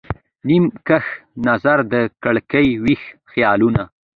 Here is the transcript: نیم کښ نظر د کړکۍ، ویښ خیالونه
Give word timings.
نیم 0.47 0.63
کښ 0.87 1.05
نظر 1.47 1.77
د 1.91 1.93
کړکۍ، 2.23 2.67
ویښ 2.83 3.01
خیالونه 3.31 3.83